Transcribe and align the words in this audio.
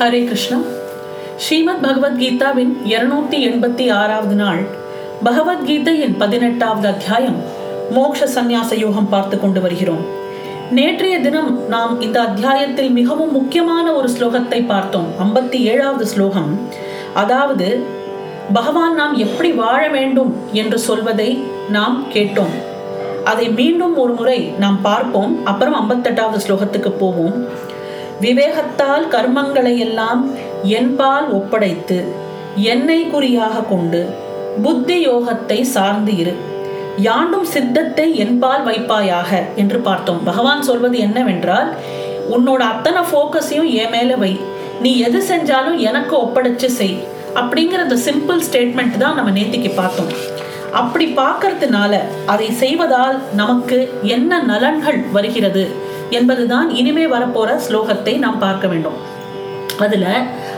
ஹரே 0.00 0.24
கிருஷ்ணா. 0.24 0.58
ஸ்ரீமத் 1.36 1.84
பகவத்கீதாவின் 1.84 2.70
இருநூத்தி 2.84 3.38
எண்பத்தி 3.48 3.92
ஆறாவது 3.92 4.34
நாள் 4.34 4.60
பகவத்கீதையின் 5.24 6.14
பதினெட்டாவது 6.18 6.88
அத்தியாயம் 6.88 7.36
மோக்ஷ 7.90 8.26
சந்நியாச 8.26 8.78
யோகம் 8.78 9.08
பார்த்து 9.08 9.40
கொண்டு 9.40 9.60
வருகிறோம். 9.60 10.04
நேற்றைய 10.70 11.20
தினம் 11.20 11.68
நாம் 11.68 12.00
இந்த 12.00 12.20
அத்தியாயத்தில் 12.20 12.90
மிகவும் 12.90 13.32
முக்கியமான 13.32 13.92
ஒரு 13.92 14.08
ஸ்லோகத்தை 14.08 14.66
பார்த்தோம். 14.66 15.06
ஐம்பத்தி 15.24 15.58
ஏழாவது 15.72 16.06
ஸ்லோகம். 16.06 16.58
அதாவது 17.14 17.84
பகவான் 18.52 18.94
நாம் 18.94 19.16
எப்படி 19.16 19.52
வாழ 19.52 19.88
வேண்டும் 19.88 20.36
என்று 20.52 20.78
சொல்வதை 20.78 21.42
நாம் 21.68 22.04
கேட்டோம். 22.12 22.54
அதை 23.24 23.48
மீண்டும் 23.48 23.96
ஒரு 23.96 24.12
முறை 24.12 24.52
நாம் 24.58 24.80
பார்ப்போம். 24.80 25.44
அப்புறம் 25.44 25.76
ஐம்பத்தெட்டாவது 25.80 26.40
ஸ்லோகத்துக்கு 26.48 26.88
போவோம். 26.88 27.68
விவேகத்தால் 28.20 29.04
கர்மங்களை 29.08 29.78
எல்லாம் 29.78 30.22
என்பால் 30.62 31.28
ஒப்படைத்து 31.32 31.98
என்னை 32.56 33.06
குறியாக 33.06 33.60
கொண்டு 33.60 34.00
புத்தி 34.62 35.08
யோகத்தை 35.08 35.60
சார்ந்து 35.60 36.16
இரு. 36.16 36.34
யாண்டும் 36.96 37.44
சித்தத்தை 37.44 38.16
என்பால் 38.16 38.66
வைப்பாயாக 38.66 39.30
என்று 39.56 39.78
பார்த்தோம். 39.78 40.24
பகவான் 40.24 40.62
சொல்வது 40.62 40.98
என்னவென்றால் 40.98 41.68
உன்னோட 42.30 42.58
அத்தனை 42.58 43.02
ஃபோக்கஸையும் 43.02 43.70
என் 43.72 43.90
மேல 43.90 44.16
வை. 44.16 44.40
நீ 44.80 44.98
எது 44.98 45.18
செஞ்சாலும் 45.28 45.76
எனக்கு 45.76 46.16
ஒப்படைச்சு 46.16 46.66
செய் 46.66 46.98
அப்படிங்கிற 47.34 47.76
அந்த 47.76 47.98
சிம்பிள் 48.06 48.40
ஸ்டேட்மெண்ட் 48.50 48.96
தான் 48.96 49.14
நம்ம 49.14 49.30
நேத்திக்கு 49.30 49.74
பார்த்தோம். 49.74 50.12
அப்படி 50.72 51.06
பார்க்கறதுனால 51.16 52.00
அதை 52.26 52.50
செய்வதால் 52.50 53.16
நமக்கு 53.34 53.78
என்ன 54.02 54.42
நலன்கள் 54.42 55.00
வருகிறது? 55.10 55.64
என்பதுதான் 56.10 56.70
இனிமே 56.70 57.04
வரப்போற 57.06 57.60
ஸ்லோகத்தை 57.68 58.18
நாம் 58.18 58.38
பார்க்க 58.38 58.68
வேண்டும். 58.68 58.98
அதுல 59.78 60.06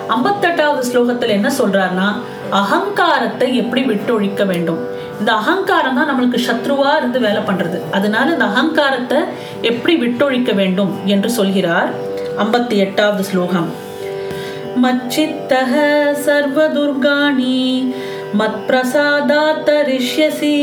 ஐம்பத்தெட்டாவது 0.09 0.83
ஸ்லோகத்துல 0.93 1.29
என்ன 1.29 1.53
சொல்றாருன்னா 1.59 2.09
அகங்காரத்தை 2.51 3.57
எப்படி 3.57 3.83
விட்டொழிக்க 3.83 4.47
வேண்டும்? 4.47 4.81
இந்த 5.19 5.33
அகங்காரம் 5.33 5.95
தான் 5.95 6.11
நம்மளுக்கு 6.11 6.39
சத்ருவா 6.39 6.97
இருந்து 6.97 7.21
வேலை 7.21 7.43
பண்றது. 7.43 7.79
அதனால 7.91 8.31
இந்த 8.31 8.45
அகங்காரத்தை 8.45 9.19
எப்படி 9.61 9.95
விட்டொழிக்க 9.97 10.55
வேண்டும் 10.55 10.93
என்று 11.05 11.31
சொல்கிறார் 11.31 11.91
ஐம்பத்தி 12.39 12.77
எட்டாவது 12.77 13.25
ஸ்லோகம். 13.25 13.69
மச்சித்தக 14.83 15.73
சர்வதுர்காணி 16.27 17.93
மத்பிரசாதாத் 18.39 19.65
தரிஷ்யசி 19.69 20.59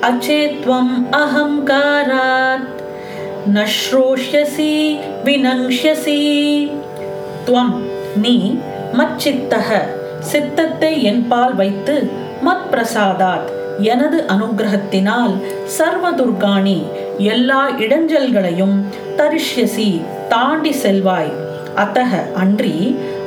அச்சேத்வம் 0.00 0.94
அகங்காராத் 1.12 2.77
நஷ்ரோஷ்யசி 3.54 4.72
வினங்ஷ்யசி 5.24 6.18
துவம் 7.46 7.74
நீ 8.16 8.36
மச்சித்தக 8.92 9.68
சித்தத்தை 10.30 10.92
என்பால் 11.02 11.54
வைத்து 11.54 11.96
மத் 12.44 12.68
பிரசாதாத் 12.72 13.48
எனது 13.84 14.18
அனுகிரகத்தினால் 14.28 15.34
சர்வதுர்காணி 15.78 16.78
எல்லா 17.26 17.62
இடைஞ்சல்களையும் 17.78 18.76
தரிஷ்யசி 19.16 19.90
தாண்டி 20.28 20.72
செல்வாய் 20.72 21.32
அத்தக 21.76 22.12
அன்றி 22.36 22.76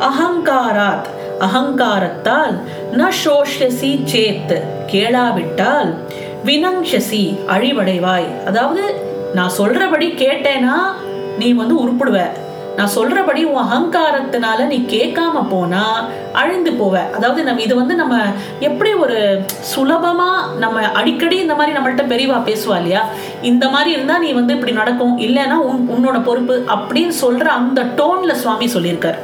அகங்காராத் 0.01 1.09
அகங்காரத்தால் 1.41 2.55
ந 2.93 3.07
சோஷ்யசி 3.23 3.91
சேத் 4.05 4.55
கேளாவிட்டால் 4.91 5.91
வினங்ஷசி 6.45 7.23
அழிவடைவாய் 7.47 8.29
அதாவது 8.45 8.83
நான் 9.33 9.51
சொல்றபடி 9.57 10.07
கேட்டேனா 10.23 10.75
நீ 11.37 11.51
வந்து 11.51 11.75
உருப்பிடுவ. 11.83 12.19
நான் 12.75 12.93
சொல்றபடி 12.95 13.43
உன் 13.43 13.63
அகங்காரத்தினால 13.63 14.65
நீ 14.65 14.77
கேட்காம 14.87 15.49
போனா 15.49 16.05
அழிந்து 16.33 16.71
போவ. 16.71 17.11
அதாவது 17.11 17.43
நம்ம 17.43 17.61
இது 17.61 17.75
வந்து 17.75 17.95
நம்ம 17.95 18.21
எப்படி 18.59 18.93
ஒரு 18.93 19.45
சுலபமா 19.75 20.57
நம்ம 20.57 20.81
அடிக்கடி 20.81 21.37
இந்த 21.37 21.55
மாதிரி 21.55 21.77
நம்மள்ட்ட 21.77 22.05
பெரியவா 22.13 22.37
பேசுவா 22.49 22.75
இல்லையா? 22.75 23.07
இந்த 23.41 23.69
மாதிரி 23.69 23.91
இருந்தா 23.91 24.17
நீ 24.17 24.31
வந்து 24.31 24.53
இப்படி 24.53 24.71
நடக்கும். 24.71 25.17
இல்லைன்னா 25.17 25.53
உன் 25.53 25.89
உன்னோட 25.95 26.23
பொறுப்பு 26.23 26.63
அப்படின்னு 26.67 27.11
சொல்ற 27.21 27.43
அந்த 27.43 27.83
டோன்ல 27.83 28.31
சுவாமி 28.31 28.65
சொல்லியிருக்கார். 28.65 29.19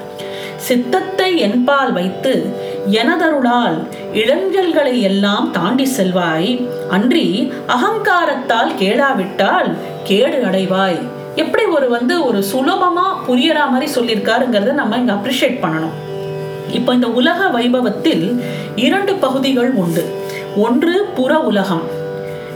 சித்தத்தை 0.55 1.37
என்பால் 1.37 1.93
வைத்து 1.93 2.55
எனதருளால் 2.91 3.87
இளஞ்சல்களை 4.13 5.01
எல்லாம் 5.01 5.51
தாண்டி 5.51 5.85
செல்வாய். 5.85 6.67
அன்றி 6.89 7.53
அகங்காரத்தால் 7.67 8.71
கேளாவிட்டால் 8.77 9.77
கேடு 10.07 10.40
அடைவாய். 10.44 11.00
எப்படி 11.35 11.63
ஒரு 11.66 11.90
வந்து 11.90 12.25
ஒரு 12.25 12.40
சுலபமா 12.51 13.06
புரியற 13.28 13.59
மாதிரி 13.72 13.88
சொல்லியிருக்காருங்கிறத 13.95 14.73
நம்ம 14.73 14.97
இங்க 14.97 15.13
அப்ரிஷியேட் 15.13 15.62
பண்ணணும். 15.63 15.95
இப்போ 16.72 16.94
இந்த 16.94 17.07
உலக 17.07 17.40
வைபவத்தில் 17.59 18.23
இரண்டு 18.75 19.13
பகுதிகள் 19.16 19.72
உண்டு. 19.72 20.03
ஒன்று 20.56 20.94
புற 21.16 21.40
உலகம் 21.40 21.81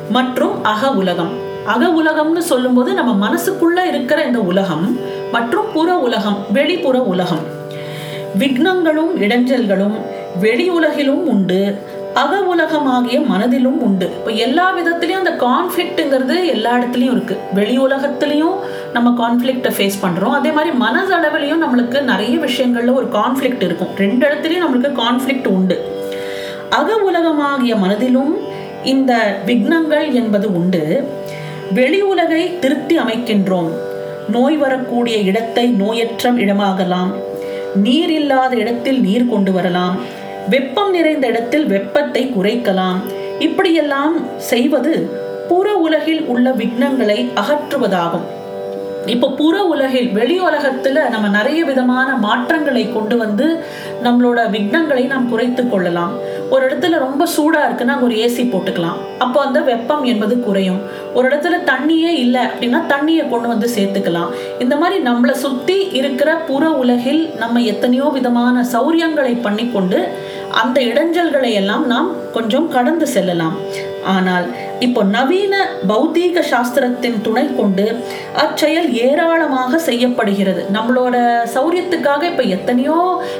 மற்றும் 0.10 0.64
அக 0.64 0.92
உலகம். 0.92 1.32
அக 1.66 1.90
உலகம்னு 2.02 2.44
சொல்லும்போது 2.52 2.94
நம்ம 2.94 3.14
மனசுக்குள்ள 3.26 3.80
இருக்கிற 3.88 4.22
இந்த 4.24 4.40
உலகம் 4.40 5.00
மற்றும் 5.32 5.68
புற 5.74 5.98
உலகம் 6.08 6.46
வெளிப்புற 6.54 7.00
உலகம். 7.14 7.44
விக்னங்களும் 8.40 9.14
இடைஞ்சல்களும் 9.20 9.98
வெளி 10.40 10.70
உலகிலும் 10.70 11.28
உண்டு. 11.28 11.62
அக 12.14 12.40
உலகமாகிய 12.40 13.20
மனதிலும் 13.20 13.82
உண்டு. 13.82 14.06
இப்போ 14.06 14.32
எல்லா 14.32 14.78
விதத்துலேயும் 14.78 15.22
அந்த 15.24 15.36
கான்ஃப்ளிக்ட்டுங்கிறது 15.46 16.46
எல்லா 16.46 16.78
இடத்துலையும் 16.78 17.12
இருக்கு. 17.12 17.38
வெளி 17.54 17.80
உலகத்துலையும் 17.80 18.56
நம்ம 18.94 19.10
கான்ஃப்ளிக்டை 19.22 19.72
ஃபேஸ் 19.78 20.02
பண்ணுறோம் 20.02 20.36
அதே 20.40 20.52
மாதிரி 20.52 20.78
மனதளவுலையும் 20.78 21.64
நம்மளுக்கு 21.64 22.02
நிறைய 22.02 22.38
விஷயங்களில் 22.38 22.90
ஒரு 22.90 23.08
கான்ஃப்ளிக்ட் 23.14 23.64
இருக்கும். 23.64 23.88
ரெண்டு 23.98 24.28
இடத்துலையும் 24.28 24.66
நம்மளுக்கு 24.66 24.92
கான்ஃப்ளிக்ட் 25.04 25.48
உண்டு. 25.48 25.78
அக 26.70 26.96
உலகமாகிய 26.96 27.76
மனதிலும் 27.76 28.38
இந்த 28.84 29.42
விக்னங்கள் 29.46 30.12
என்பது 30.12 30.54
உண்டு. 30.54 31.12
வெளி 31.74 32.02
உலகை 32.02 32.60
திருத்தி 32.60 33.00
அமைக்கின்றோம். 33.00 33.70
நோய் 34.30 34.58
வரக்கூடிய 34.58 35.18
இடத்தை 35.18 35.70
நோயற்றம் 35.70 36.40
இடமாகலாம். 36.40 37.12
நீர் 37.76 38.12
இல்லாத 38.12 38.56
இடத்தில் 38.56 39.02
நீர் 39.02 39.30
கொண்டு 39.30 39.52
வரலாம். 39.52 40.20
வெப்பம் 40.50 40.92
நிறைந்த 40.92 41.28
இடத்தில் 41.28 41.66
வெப்பத்தை 41.66 42.32
குறைக்கலாம். 42.38 43.00
இப்படியெல்லாம் 43.40 44.38
செய்வது 44.38 45.20
புற 45.48 45.74
உலகில் 45.74 46.24
உள்ள 46.24 46.50
விக்னங்களை 46.50 47.32
அகற்றுவதாகும். 47.36 48.28
இப்போ 49.06 49.30
புற 49.30 49.64
உலகில் 49.64 50.12
வெளி 50.12 50.42
உலகத்துல 50.42 51.10
நம்ம 51.10 51.28
நிறைய 51.28 51.66
விதமான 51.66 52.16
மாற்றங்களை 52.16 52.94
கொண்டு 52.94 53.18
வந்து 53.18 53.64
நம்மளோட 54.04 54.40
விக்னங்களை 54.50 55.06
நாம் 55.06 55.30
குறைத்து 55.30 55.70
கொள்ளலாம். 55.70 56.14
ஒரு 56.54 56.64
இடத்துல 56.70 56.98
ரொம்ப 57.04 57.24
சூடா 57.36 57.60
இருக்குன்னா 57.68 57.96
ஒரு 58.06 58.16
ஏசி 58.16 58.44
போட்டுக்கலாம். 58.54 58.98
அப்போ 59.20 59.38
அந்த 59.46 59.60
வெப்பம் 59.70 60.04
என்பது 60.12 60.36
குறையும். 60.40 60.80
ஒரு 61.14 61.26
இடத்துல 61.30 61.58
தண்ணியே 61.72 62.12
இல்லை 62.24 62.42
அப்படின்னா 62.50 62.80
தண்ணியை 62.94 63.24
கொண்டு 63.30 63.48
வந்து 63.48 63.70
சேர்த்துக்கலாம். 63.76 64.32
இந்த 64.60 64.76
மாதிரி 64.76 64.98
நம்மளை 65.10 65.36
சுத்தி 65.46 65.78
இருக்கிற 66.00 66.32
புற 66.50 66.72
உலகில் 66.84 67.22
நம்ம 67.44 67.62
எத்தனையோ 67.74 68.10
விதமான 68.18 68.66
சௌரியங்களை 68.74 69.42
பண்ணி 69.42 69.68
கொண்டு 69.68 70.02
அந்த 70.64 70.78
இடைஞ்சல்களை 70.82 71.52
எல்லாம் 71.62 71.88
நாம் 71.94 72.12
கொஞ்சம் 72.34 72.70
கடந்து 72.78 73.08
செல்லலாம். 73.08 73.58
ஆனால் 74.14 74.46
இப்போ 74.86 75.02
நவீன 75.16 75.56
பௌத்தீக 75.90 76.42
சாஸ்திரத்தின் 76.52 77.18
துணை 77.26 77.44
கொண்டு 77.60 77.86
அச்செயல் 78.44 78.88
ஏராளமாக 79.08 79.80
செய்யப்படுகிறது. 79.88 80.62
நம்மளோட 80.78 81.16
சௌரியத்துக்காக 81.56 82.24
இப்போ 82.32 82.44
எத்தனையோ 82.58 82.98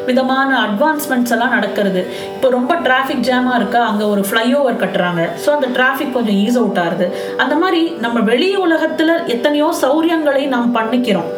விதமான 0.10 0.50
அட்வான்ஸ்மெண்ட்ஸ் 0.68 1.34
எல்லாம் 1.38 1.56
நடக்கிறது. 1.58 2.04
இப்போ 2.36 2.50
ரொம்ப 2.58 2.76
டிராஃபிக் 2.88 3.26
ஜாமாக 3.30 3.60
இருக்கா? 3.62 3.82
அங்கே 3.90 4.06
ஒரு 4.14 4.24
ஃப்ளைஓவர் 4.30 4.82
கட்டுறாங்க. 4.84 5.24
ஸோ 5.46 5.50
அந்த 5.58 5.70
டிராஃபிக் 5.78 6.16
கொஞ்சம் 6.18 6.40
ஈஸ் 6.46 6.60
அவுட் 6.62 6.82
ஆகுது. 6.86 7.08
அந்த 7.38 7.56
மாதிரி 7.64 7.84
நம்ம 8.06 8.20
வெளி 8.32 8.56
உலகத்தில் 8.56 9.16
எத்தனையோ 9.38 9.70
சௌரியங்களை 9.84 10.46
நாம் 10.56 10.76
பண்ணிக்கிறோம். 10.80 11.32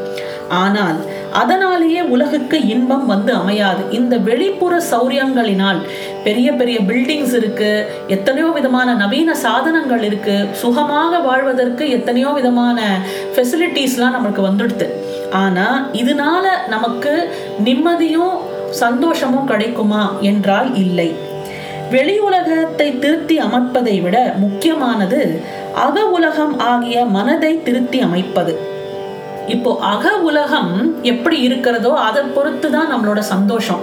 ஆனால் 0.64 0.98
அதனாலேயே 1.42 2.02
உலகுக்கு 2.14 2.58
இன்பம் 2.74 3.06
வந்து 3.12 3.32
அமையாது. 3.42 3.84
இந்த 3.98 4.16
வெளிப்புற 4.28 4.74
சௌரியங்களினால் 4.92 5.80
பெரிய 6.26 6.48
பெரிய 6.60 6.78
பில்டிங்ஸ் 6.90 7.36
இருக்கு 7.40 7.72
எத்தனையோ 8.16 8.50
விதமான 8.58 8.94
நவீன 9.02 9.36
சாதனங்கள் 9.44 10.04
இருக்கு 10.10 10.36
சுகமாக 10.62 11.20
வாழ்வதற்கு 11.28 11.86
எத்தனையோ 11.98 12.32
விதமான 12.40 12.80
ஃபெசிலிட்டிஸ்லாம் 13.36 14.18
நமக்கு 14.18 14.42
வந்துடுது. 14.50 14.88
ஆனால் 15.44 15.80
இதனால 16.02 16.46
நமக்கு 16.76 17.14
நிம்மதியும் 17.68 18.36
சந்தோஷமும் 18.84 19.50
கிடைக்குமா 19.52 20.04
என்றால் 20.32 20.70
இல்லை. 20.84 21.10
வெளி 21.94 22.16
உலகத்தை 22.28 22.88
திருத்தி 23.04 23.36
அமைப்பதை 23.48 23.96
விட 24.02 24.18
முக்கியமானது 24.44 25.22
அக 25.86 26.06
உலகம் 26.18 26.56
ஆகிய 26.72 27.06
மனதை 27.18 27.52
திருத்தி 27.68 28.00
அமைப்பது. 28.08 28.54
இப்போ 29.48 29.78
அக 29.80 30.18
உலகம் 30.18 30.96
எப்படி 31.02 31.42
இருக்கிறதோ 31.42 31.94
அதை 31.94 32.22
பொறுத்து 32.24 32.72
தான் 32.72 32.92
நம்மளோட 32.94 33.20
சந்தோஷம். 33.20 33.80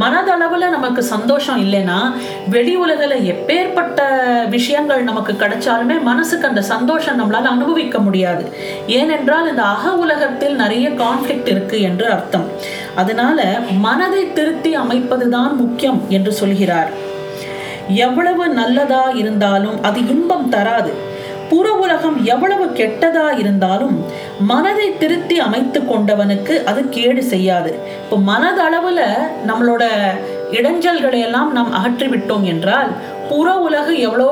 மனதளவுல 0.00 0.70
நமக்கு 0.70 1.02
சந்தோஷம் 1.02 1.58
இல்லைன்னா 1.64 2.12
வெளி 2.48 2.76
உலகில் 2.76 3.32
எப்பேற்பட்ட 3.32 4.00
விஷயங்கள் 4.48 5.02
நமக்கு 5.02 5.32
கிடைச்சாலுமே 5.32 6.02
மனசுக்கு 6.02 6.48
அந்த 6.48 6.62
சந்தோஷம் 6.62 7.20
நம்மளால 7.20 7.42
அனுபவிக்க 7.42 7.98
முடியாது. 7.98 8.52
ஏனென்றால் 8.86 9.48
இந்த 9.48 9.62
அக 9.62 9.94
உலகத்தில் 9.94 10.54
நிறைய 10.54 10.88
கான்ஃப்ளிக்ட் 10.88 11.48
இருக்கு 11.48 11.80
என்று 11.80 12.10
அர்த்தம். 12.10 12.48
அதனால 12.94 13.60
மனதை 13.78 14.32
திருத்தி 14.32 14.76
அமைப்பதுதான் 14.76 15.56
முக்கியம் 15.56 16.02
என்று 16.08 16.32
சொல்கிறார். 16.32 16.90
எவ்வளவு 17.88 18.48
நல்லதா 18.48 19.10
இருந்தாலும் 19.10 19.82
அது 19.82 20.08
இன்பம் 20.08 20.48
தராது. 20.48 21.10
புற 21.48 21.72
உலகம் 21.72 22.24
எவ்வளவு 22.24 22.64
கெட்டதா 22.64 23.38
இருந்தாலும் 23.38 24.04
மனதை 24.50 24.86
திருத்தி 25.00 25.36
அமைத்து 25.46 25.78
கொண்டவனுக்கு 25.88 26.54
அது 26.70 26.80
கேடு 26.96 27.22
செய்யாது. 27.32 27.72
இப்போ 28.02 28.16
மனதளவில் 28.28 29.04
நம்மளோட 29.48 29.84
இடைஞ்சல்களை 30.58 31.18
எல்லாம் 31.26 31.50
நாம் 31.56 31.74
அகற்றி 31.78 32.06
விட்டோம் 32.12 32.44
என்றால் 32.52 32.90
புற 33.30 33.48
உலகு 33.66 33.92
எவ்வளோ 34.06 34.28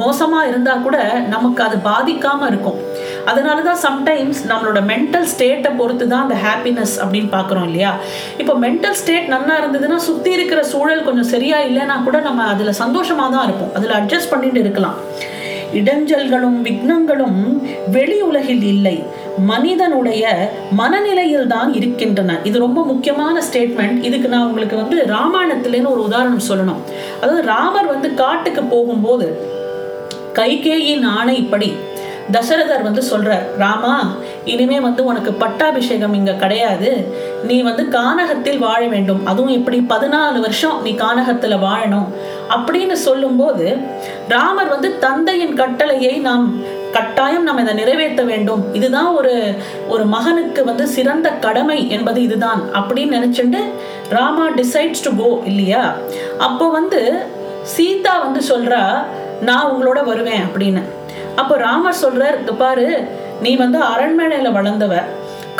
மோசமா 0.00 0.40
இருந்தா 0.50 0.72
கூட 0.86 0.96
நமக்கு 1.34 1.60
அது 1.66 1.76
பாதிக்காம 1.90 2.46
இருக்கும். 2.52 2.78
அதனால 3.30 3.58
தான் 3.68 3.80
சம்டைம்ஸ் 3.84 4.40
நம்மளோட 4.50 4.80
மென்டல் 4.92 5.28
ஸ்டேட்டை 5.32 5.70
பொறுத்து 5.80 6.04
தான் 6.12 6.24
அந்த 6.26 6.38
ஹாப்பினஸ் 6.46 6.94
அப்படின்னு 7.02 7.30
பார்க்குறோம் 7.36 7.66
இல்லையா? 7.70 7.92
இப்போ 8.42 8.54
மென்டல் 8.64 8.98
ஸ்டேட் 9.02 9.32
நல்லா 9.36 9.54
இருந்ததுன்னா 9.60 9.98
சுற்றி 10.08 10.32
இருக்கிற 10.38 10.62
சூழல் 10.72 11.06
கொஞ்சம் 11.08 11.30
சரியா 11.34 11.60
இல்லைன்னா 11.68 11.96
கூட 12.08 12.20
நம்ம 12.28 12.46
அதில் 12.54 12.78
சந்தோஷமாக 12.82 13.34
தான் 13.36 13.46
இருப்போம். 13.48 13.74
அதில் 13.78 13.98
அட்ஜஸ்ட் 14.00 14.32
பண்ணிட்டு 14.34 14.60
இருக்கலாம். 14.66 14.98
இடைஞ்சல்களும் 15.78 16.58
விக்னங்களும் 16.66 17.40
வெளி 17.94 18.18
உலகில் 18.30 18.66
இல்லை. 18.74 18.96
மனிதனுடைய 19.38 20.52
மனநிலையில் 20.70 21.46
தான் 21.46 21.72
இருக்கின்றன. 21.72 22.38
இது 22.44 22.58
ரொம்ப 22.58 22.84
முக்கியமான 22.84 23.42
ஸ்டேட்மெண்ட் 23.52 24.04
இதுக்கு 24.04 24.28
நான் 24.28 24.46
உங்களுக்கு 24.46 24.76
வந்து 24.76 24.96
ராமாயணத்திலேன்னு 24.96 25.92
ஒரு 25.92 26.02
உதாரணம் 26.02 26.46
சொல்லணும். 26.48 26.80
அதாவது 27.20 27.46
ராமர் 27.46 27.86
வந்து 27.86 28.14
காட்டுக்கு 28.14 28.62
போகும்போது 28.62 29.54
கைகேயின் 30.34 31.04
ஆணைப்படி 31.20 31.72
தசரதர் 32.32 32.82
வந்து 32.82 33.02
சொல்றார் 33.10 33.56
ராமா 33.56 34.12
இனிமே 34.44 34.80
வந்து 34.80 35.04
உனக்கு 35.04 35.32
பட்டாபிஷேகம் 35.32 36.14
இங்க 36.14 36.32
கிடையாது. 36.32 37.06
நீ 37.44 37.62
வந்து 37.62 37.82
கானகத்தில் 37.98 38.58
வாழ 38.58 38.86
வேண்டும். 38.86 39.26
அதுவும் 39.26 39.52
எப்படி 39.52 39.78
பதினாலு 39.88 40.40
வருஷம் 40.40 40.82
நீ 40.82 40.92
கானகத்துல 40.92 41.58
வாழணும். 41.66 42.08
அப்படின்னு 42.56 42.92
சொல்லும்போது 42.92 43.76
ராமர் 44.28 44.68
வந்து 44.68 44.98
தந்தையின் 44.98 45.54
கட்டளையை 45.54 46.18
நாம் 46.18 46.74
கட்டாயம் 46.96 47.42
நம்ம 47.42 47.60
இதை 47.60 47.74
நிறைவேற்ற 47.74 48.22
வேண்டும். 48.24 48.62
இதுதான் 48.74 49.10
ஒரு 49.18 49.32
ஒரு 49.88 50.04
மகனுக்கு 50.14 50.60
வந்து 50.64 50.84
சிறந்த 50.96 51.28
கடமை 51.44 51.78
என்பது 51.90 52.22
இதுதான் 52.22 52.60
அப்படின்னு 52.72 53.16
நினைச்சுட்டு 53.16 53.60
ராமா 54.08 54.44
டிசைட்ஸ் 54.50 55.04
டு 55.04 55.10
கோ 55.18 55.30
இல்லையா? 55.44 55.84
அப்போ 56.38 56.66
வந்து 56.78 57.00
சீதா 57.62 58.14
வந்து 58.18 58.40
சொல்றா 58.48 58.82
நான் 59.40 59.68
உங்களோட 59.72 60.00
வருவேன் 60.04 60.42
அப்படின்னு. 60.42 60.82
அப்போ 61.36 61.56
ராமர் 61.56 62.02
சொல்றார் 62.02 62.56
பாரு 62.56 62.88
நீ 63.42 63.56
வந்து 63.56 63.78
அரண்மனையில 63.92 64.50
வளர்ந்தவ. 64.58 64.94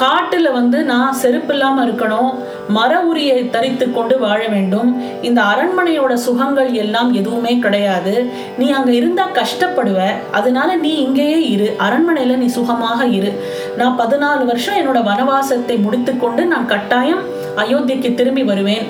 காட்டுல 0.03 0.53
வந்து 0.53 0.79
நான் 0.85 1.13
செருப்பு 1.13 1.53
இல்லாம 1.53 1.85
இருக்கணும். 1.87 2.33
மர 2.69 3.05
உரியை 3.15 3.51
தரித்து 3.51 3.93
கொண்டு 3.93 4.19
வாழ 4.19 4.49
வேண்டும். 4.49 5.03
இந்த 5.23 5.43
அரண்மனையோட 5.43 6.15
சுகங்கள் 6.15 6.73
எல்லாம் 6.73 7.13
எதுவுமே 7.13 7.59
கிடையாது. 7.59 8.31
நீ 8.59 8.71
அங்க 8.71 8.93
இருந்தா 8.93 9.29
கஷ்டப்படுவ. 9.29 9.99
அதனால 10.33 10.77
நீ 10.77 10.95
இங்கேயே 10.95 11.49
இரு. 11.49 11.77
அரண்மனையில 11.79 12.37
நீ 12.37 12.47
சுகமாக 12.47 13.07
இரு. 13.07 13.43
நான் 13.77 13.99
பதினாலு 13.99 14.45
வருஷம் 14.45 14.75
என்னோட 14.75 15.03
வனவாசத்தை 15.03 15.83
முடித்துக்கொண்டு 15.83 16.47
நான் 16.47 16.67
கட்டாயம் 16.67 17.23
அயோத்திக்கு 17.57 18.15
திரும்பி 18.15 18.43
வருவேன். 18.43 18.87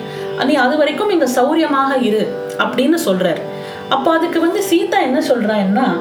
நீ 0.46 0.54
அது 0.54 0.76
வரைக்கும் 0.76 1.10
இங்க 1.10 1.26
சௌரியமாக 1.26 2.02
இரு 2.02 2.50
அப்படின்னு 2.58 2.98
சொல்றார். 3.04 3.40
அப்போ 3.88 4.12
அதுக்கு 4.12 4.40
வந்து 4.40 4.62
சீதா 4.62 5.00
என்ன 5.00 5.18
சொல்றான்னா 5.18 5.96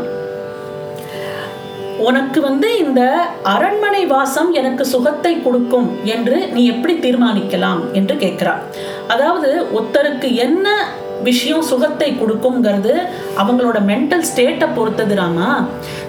உனக்கு 1.97 2.41
வந்து 2.41 2.77
இந்த 2.77 3.01
அரண்மனை 3.43 4.05
வாசம் 4.05 4.51
எனக்கு 4.51 4.85
சுகத்தை 4.85 5.41
கொடுக்கும் 5.41 5.99
என்று 6.03 6.47
நீ 6.53 6.65
எப்படி 6.65 6.93
தீர்மானிக்கலாம் 6.93 7.93
என்று 7.93 8.17
கேட்கிறார். 8.17 8.63
அதாவது 9.07 9.67
ஒருத்தருக்கு 9.73 10.33
என்ன 10.33 10.85
விஷயம் 11.27 11.67
சுகத்தை 11.69 12.09
கொடுக்குங்கிறது 12.21 12.95
அவங்களோட 13.41 13.77
மென்டல் 13.91 14.25
ஸ்டேட்டை 14.29 14.67
பொறுத்தது 14.77 15.15
ராமா. 15.19 15.49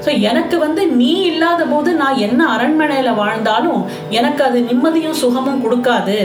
ஸோ 0.05 0.11
எனக்கு 0.31 0.57
வந்து 0.65 0.83
நீ 1.01 1.13
இல்லாத 1.31 1.63
போது 1.71 1.91
நான் 2.01 2.21
என்ன 2.27 2.41
அரண்மனையில் 2.55 3.19
வாழ்ந்தாலும் 3.21 3.81
எனக்கு 4.19 4.43
அது 4.49 4.59
நிம்மதியும் 4.69 5.19
சுகமும் 5.23 5.63
கொடுக்காது. 5.65 6.19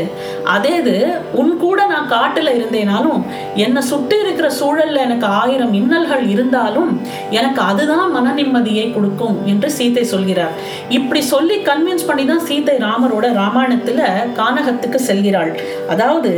அதே 0.56 0.74
இது 0.82 0.96
உன் 1.42 1.54
கூட 1.64 1.80
நான் 1.94 2.12
காட்டில் 2.16 2.52
இருந்தேனாலும் 2.58 3.22
என்னை 3.66 3.84
சுற்றி 3.92 4.18
இருக்கிற 4.24 4.48
சூழல்ல 4.60 5.02
எனக்கு 5.08 5.28
ஆயிரம் 5.42 5.74
இன்னல்கள் 5.80 6.26
இருந்தாலும் 6.34 6.92
எனக்கு 7.40 7.62
அதுதான் 7.70 8.14
மன 8.18 8.34
நிம்மதியை 8.40 8.86
கொடுக்கும் 8.98 9.38
என்று 9.54 9.70
சீதை 9.78 10.06
சொல்கிறார். 10.14 10.56
இப்படி 11.00 11.24
சொல்லி 11.34 11.58
கன்வின்ஸ் 11.70 12.08
பண்ணி 12.10 12.26
தான் 12.32 12.46
சீதை 12.50 12.76
ராமரோட 12.88 13.28
ராமாயணத்துல 13.42 14.02
கானகத்துக்கு 14.42 15.02
செல்கிறாள். 15.10 15.54
அதாவது 15.96 16.32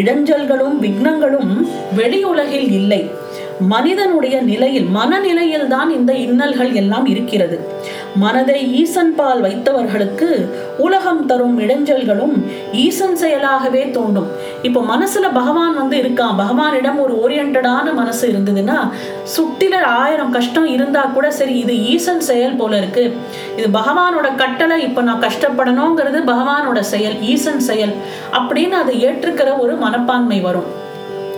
இடைஞ்சல்களும் 0.00 0.78
விக்னங்களும் 0.86 1.52
வெளியுலகில் 1.96 2.70
இல்லை. 2.72 3.10
மனிதனுடைய 3.60 4.40
நிலையில் 4.40 4.84
மனநிலையில் 4.84 5.68
தான் 5.68 5.90
இந்த 5.90 6.12
இன்னல்கள் 6.12 6.72
எல்லாம் 6.72 7.06
இருக்கிறது. 7.06 7.56
மனதை 8.14 8.72
ஈசன் 8.80 9.14
பால் 9.14 9.40
வைத்தவர்களுக்கு 9.40 10.28
உலகம் 10.78 11.26
தரும் 11.26 11.58
இடைஞ்சல்களும் 11.60 12.34
ஈசன் 12.72 13.16
செயலாகவே 13.22 13.90
தோண்டும் 13.96 14.28
இப்போ 14.62 14.80
மனசுல 14.80 15.32
பகவான் 15.32 15.74
வந்து 15.74 15.96
இருக்கான். 15.96 16.34
பகவானிடம் 16.42 16.98
ஒரு 17.04 17.14
ஓரியன்டான 17.24 17.94
மனசு 17.94 18.32
இருந்ததுன்னா 18.32 18.78
சுட்டில 19.36 19.82
ஆயிரம் 19.82 20.30
கஷ்டம் 20.30 20.66
இருந்தா 20.66 21.00
கூட 21.00 21.30
சரி 21.30 21.58
இது 21.58 21.84
ஈசன் 21.84 22.20
செயல் 22.20 22.56
போல 22.56 22.76
இருக்கு. 22.76 23.12
இது 23.56 23.68
பகவானோட 23.80 24.34
கட்டளை 24.36 24.82
இப்ப 24.82 25.02
நான் 25.02 25.24
கஷ்டப்படணுங்கிறது 25.28 26.20
பகவானோட 26.32 26.80
செயல் 26.80 27.20
ஈசன் 27.20 27.60
செயல் 27.60 27.94
அப்படின்னு 28.32 28.70
அதை 28.70 29.04
ஏற்றுக்கிற 29.04 29.58
ஒரு 29.58 29.76
மனப்பான்மை 29.76 30.40
வரும். 30.40 30.86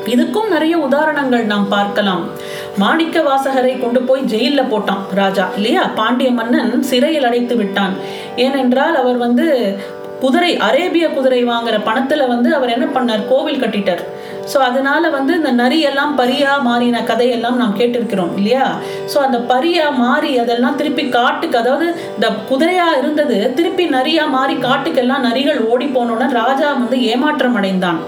இதுக்கும் 0.05 0.49
நிறைய 0.49 0.79
உதாரணங்கள் 0.79 1.44
நாம் 1.44 1.69
பார்க்கலாம். 1.69 2.29
மாணிக்க 2.76 3.20
வாசகரை 3.20 3.81
கொண்டு 3.81 4.02
போய் 4.02 4.23
ஜெயிலில் 4.23 4.73
போட்டான் 4.73 4.99
ராஜா. 5.14 5.49
இல்லையா? 5.55 5.91
பாண்டிய 5.94 6.31
மன்னன் 6.31 6.82
சிறையில் 6.82 7.25
அடைத்து 7.25 7.56
விட்டான். 7.56 7.93
ஏனென்றால் 8.37 8.97
அவர் 8.97 9.17
வந்து 9.17 9.79
குதிரை 10.20 10.56
அரேபிய 10.56 11.08
குதிரை 11.08 11.44
வாங்குற 11.44 11.81
பணத்துல 11.85 12.29
வந்து 12.29 12.55
அவர் 12.55 12.70
என்ன 12.70 12.85
பண்ணார்? 12.85 13.29
கோவில் 13.29 13.62
கட்டிட்டார். 13.62 14.05
ஸோ 14.52 14.58
அதனால 14.69 15.10
வந்து 15.16 15.32
இந்த 15.38 15.50
நரியெல்லாம் 15.62 16.12
பரியா 16.20 16.52
மாறின 16.69 17.02
கதையெல்லாம் 17.10 17.58
நாம் 17.62 17.76
கேட்டிருக்கிறோம் 17.81 18.32
இல்லையா? 18.38 18.66
ஸோ 19.12 19.19
அந்த 19.26 19.38
பரியா 19.52 19.87
மாறி 20.02 20.38
அதெல்லாம் 20.42 20.78
திருப்பி 20.81 21.08
காட்டுக்கு 21.08 21.58
அதாவது 21.62 21.87
இந்த 22.14 22.28
குதிரையா 22.50 22.88
இருந்தது 23.00 23.38
திருப்பி 23.58 23.87
நரியா 23.96 24.25
மாறி 24.37 24.56
காட்டுக்கெல்லாம் 24.66 25.26
நரிகள் 25.28 25.60
ஓடி 25.72 25.88
போனோன்னு 25.96 26.38
ராஜா 26.42 26.70
வந்து 26.82 26.98
ஏமாற்றம் 27.12 27.58
அடைந்தான். 27.60 28.00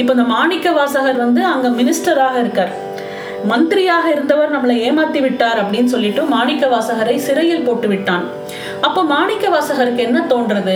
இப்போ 0.00 0.12
இந்த 0.16 0.26
மாணிக்க 0.34 0.72
வாசகர் 0.80 1.24
வந்து 1.24 1.44
அங்க 1.54 1.68
மினிஸ்டராக 1.80 2.38
இருக்கார். 2.44 2.74
மந்திரியாக 3.50 4.06
இருந்தவர் 4.12 4.54
நம்மளை 4.54 4.76
ஏமாத்தி 4.86 5.20
விட்டார் 5.24 5.58
அப்படின்னு 5.62 5.92
சொல்லிட்டு 5.92 6.22
மாணிக்க 6.34 6.66
வாசகரை 6.72 7.16
சிறையில் 7.26 7.66
போட்டு 7.66 7.88
விட்டான் 7.88 8.24
அப்போ 8.86 9.02
மாணிக்க 9.12 9.46
வாசகருக்கு 9.54 10.02
என்ன 10.08 10.20
தோன்றது? 10.32 10.74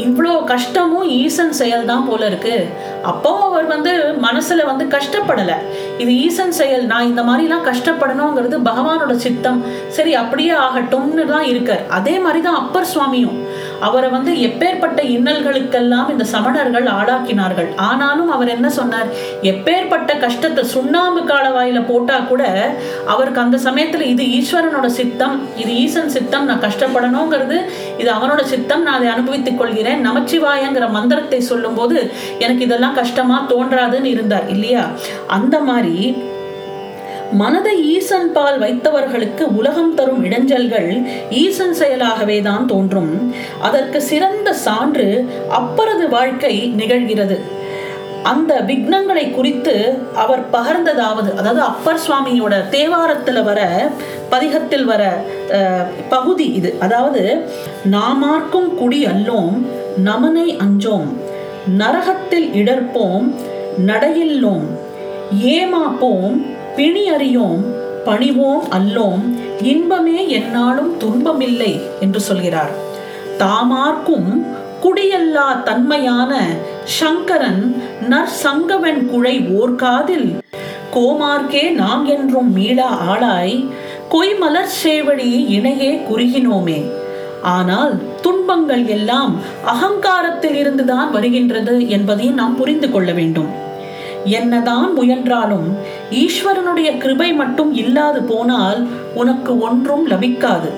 இவ்வளோ 0.00 0.44
கஷ்டமும் 0.44 1.08
ஈசன் 1.22 1.52
செயல் 1.52 1.88
தான் 1.90 2.06
போல 2.08 2.26
இருக்கு. 2.26 2.66
அப்போ 3.10 3.30
அவர் 3.48 3.66
வந்து 3.66 3.92
மனசுல 4.26 4.64
வந்து 4.68 4.84
கஷ்டப்படலை. 4.94 5.56
இது 6.02 6.12
ஈசன் 6.26 6.54
செயல் 6.60 6.84
நான் 6.92 7.08
இந்த 7.10 7.22
மாதிரிலாம் 7.22 7.66
கஷ்டப்படணுங்கிறது 7.70 8.58
பகவானோட 8.70 9.14
சித்தம். 9.26 9.64
சரி 9.88 10.14
அப்படியே 10.14 10.52
ஆகட்டும்னு 10.66 11.26
தான் 11.34 11.42
இருக்கார். 11.42 11.84
அதே 11.98 12.18
மாதிரி 12.18 12.42
தான் 12.42 12.60
அப்பர் 12.62 12.90
சுவாமியும். 12.94 13.38
அவரை 13.86 14.08
வந்து 14.14 14.32
எப்பேற்பட்ட 14.48 15.00
இன்னல்களுக்கெல்லாம் 15.14 16.10
இந்த 16.14 16.24
சமணர்கள் 16.32 16.86
ஆளாக்கினார்கள். 16.98 17.68
ஆனாலும் 17.88 18.30
அவர் 18.36 18.52
என்ன 18.56 18.68
சொன்னார்? 18.78 19.08
எப்பேற்பட்ட 19.50 20.10
கஷ்டத்தை 20.24 20.64
சுண்ணாம்பு 20.74 21.22
காலவாயில 21.30 21.80
போட்டா 21.90 22.16
கூட 22.30 22.42
அவருக்கு 23.14 23.42
அந்த 23.44 23.58
சமயத்துல 23.66 24.06
இது 24.12 24.24
ஈஸ்வரனோட 24.38 24.90
சித்தம் 25.00 25.36
இது 25.62 25.72
ஈசன் 25.84 26.12
சித்தம் 26.16 26.46
நான் 26.50 26.64
கஷ்டப்படணுங்கிறது 26.66 27.58
இது 27.98 28.10
அவனோட 28.16 28.42
சித்தம் 28.54 28.84
நான் 28.86 28.98
அதை 28.98 29.08
அனுபவித்துக் 29.14 29.60
கொள்கிறேன். 29.62 30.02
நமச்சிவாயங்கிற 30.08 30.88
மந்திரத்தை 30.98 31.40
சொல்லும்போது 31.50 31.98
எனக்கு 32.38 32.64
இதெல்லாம் 32.68 32.98
கஷ்டமா 33.00 33.38
தோன்றாதுன்னு 33.52 34.12
இருந்தார் 34.16 34.48
இல்லையா? 34.56 34.84
அந்த 35.38 35.56
மாதிரி 35.70 35.96
மனதை 37.40 37.74
ஈசன் 37.94 38.30
பால் 38.36 38.58
வைத்தவர்களுக்கு 38.62 39.44
உலகம் 39.58 39.94
தரும் 39.98 40.22
இடைஞ்சல்கள் 40.26 40.90
ஈசன் 41.42 41.74
செயலாகவே 41.80 42.38
தான் 42.48 42.66
தோன்றும். 42.72 43.12
அதற்கு 43.66 43.98
சிறந்த 44.10 44.48
சான்று 44.64 45.08
அப்பரது 45.58 46.06
வாழ்க்கை 46.16 46.54
நிகழ்கிறது. 46.80 47.38
அந்த 48.32 48.52
விக்னங்களை 48.68 49.24
குறித்து 49.30 49.74
அவர் 50.24 50.42
பகர்ந்ததாவது 50.52 51.30
அதாவது 51.38 51.62
அப்பர் 51.70 52.02
சுவாமியோட 52.04 52.54
தேவாரத்தில் 52.76 53.42
வர 53.48 53.60
பதிகத்தில் 54.34 54.86
வர 54.92 55.02
பகுதி 56.14 56.46
இது. 56.58 56.72
அதாவது 56.86 57.24
நாமார்க்கும் 57.96 58.70
குடி 58.80 59.00
அல்லோம் 59.14 59.56
நமனை 60.10 60.46
அஞ்சோம் 60.66 61.08
நரகத்தில் 61.80 62.48
இடர்ப்போம் 62.60 63.26
நடையில்லோம் 63.90 64.66
ஏமாப்போம் 65.56 66.34
பிணி 66.76 67.10
அறியோம் 67.10 67.62
பணிவோம் 68.06 68.66
அல்லோம் 68.70 69.22
இன்பமே 69.62 70.28
என்னாலும் 70.28 70.92
துன்பமில்லை 71.00 71.72
என்று 72.00 72.20
சொல்கிறார். 72.20 72.72
தாமார்க்கும் 73.38 74.30
குடியல்லா 74.84 75.62
தன்மையான 75.62 76.32
சங்கரன் 76.84 77.62
நற்சங்கவன் 78.08 79.06
குழை 79.06 79.36
ஓர்காதில் 79.60 80.28
கோமார்க்கே 80.94 81.70
நாம் 81.70 82.04
என்றும் 82.04 82.52
மீளா 82.52 82.88
ஆளாய் 83.12 83.56
கொய்மலர் 84.10 84.72
சேவடி 84.82 85.30
இணையே 85.58 85.92
குறுகினோமே. 86.08 86.80
ஆனால் 87.42 87.94
துன்பங்கள் 88.20 88.86
எல்லாம் 88.86 89.32
அகங்காரத்தில் 89.64 90.54
இருந்துதான் 90.54 91.10
வருகின்றது 91.10 91.88
என்பதையும் 91.88 92.34
நாம் 92.34 92.56
புரிந்து 92.56 92.90
கொள்ள 92.90 93.12
வேண்டும். 93.12 93.50
என்னதான் 94.24 94.92
முயன்றாலும் 94.92 95.76
ஈஸ்வரனுடைய 96.10 96.98
கிருபை 96.98 97.32
மட்டும் 97.32 97.74
இல்லாது 97.74 98.22
போனால் 98.22 98.88
உனக்கு 99.14 99.58
ஒன்றும் 99.58 100.08
லபிக்காது. 100.08 100.70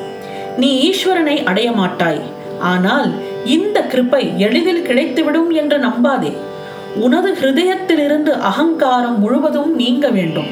நீ 0.57 0.91
ஈஸ்வரனை 0.91 1.45
அடைய 1.45 1.73
மாட்டாய். 1.73 2.21
ஆனால் 2.61 3.11
இந்த 3.45 3.83
கிருபை 3.83 4.39
எளிதில் 4.39 4.87
கிடைத்துவிடும் 4.87 5.51
என்று 5.51 5.79
நம்பாதே. 5.79 6.33
உனது 6.95 7.37
ஹிருதயத்திலிருந்து 7.41 8.31
அகங்காரம் 8.31 9.19
முழுவதும் 9.19 9.77
நீங்க 9.77 10.09
வேண்டும். 10.09 10.51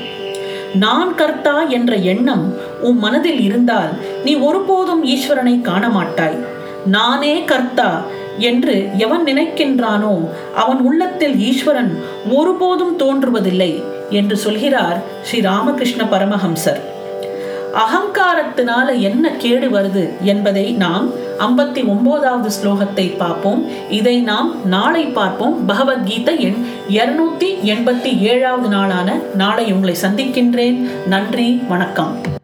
நான் 0.79 1.15
கர்த்தா 1.15 1.63
என்ற 1.63 1.97
எண்ணம் 1.97 2.55
உன் 2.81 2.99
மனதில் 2.99 3.41
இருந்தால் 3.41 3.91
நீ 4.25 4.35
ஒருபோதும் 4.35 5.05
ஈஸ்வரனை 5.05 5.61
காண 5.61 5.89
மாட்டாய் 5.89 6.39
நானே 6.87 7.45
கர்த்தா 7.45 8.03
என்று 8.39 8.89
எவன் 8.99 9.25
நினைக்கின்றானோ 9.25 10.29
அவன் 10.55 10.81
உள்ளத்தில் 10.81 11.39
ஈஸ்வரன் 11.39 12.03
ஒருபோதும் 12.31 12.99
தோன்றுவதில்லை 12.99 13.83
என்று 14.11 14.37
சொல்கிறார் 14.37 15.01
ஸ்ரீ 15.23 15.41
ராமகிருஷ்ண 15.41 16.05
பரமஹம்சர். 16.05 16.81
அகங்காரத்தினால 17.75 18.99
என்ன 18.99 19.31
கேடு 19.31 19.69
வருது 19.69 20.09
என்பதை 20.23 20.73
நாம் 20.73 21.11
ஐம்பத்தி 21.39 21.89
ஒன்பதாவது 21.89 22.49
ஸ்லோகத்தை 22.49 23.17
பார்ப்போம். 23.17 23.67
இதை 23.91 24.21
நாம் 24.21 24.57
நாளை 24.67 25.05
பார்ப்போம். 25.05 25.67
பகவத்கீதை 25.67 26.41
எண் 26.41 26.67
இருநூத்தி 26.89 27.51
எண்பத்தி 27.65 28.19
ஏழாவது 28.19 28.69
நாளான 28.69 29.19
நாளை 29.35 29.73
உங்களை 29.73 29.95
சந்திக்கின்றேன். 29.95 30.89
நன்றி 31.07 31.62
வணக்கம். 31.69 32.41